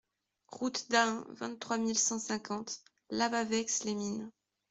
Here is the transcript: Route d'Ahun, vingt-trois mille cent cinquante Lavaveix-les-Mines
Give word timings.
Route 0.47 0.89
d'Ahun, 0.89 1.23
vingt-trois 1.29 1.77
mille 1.77 1.95
cent 1.99 2.17
cinquante 2.17 2.79
Lavaveix-les-Mines 3.11 4.31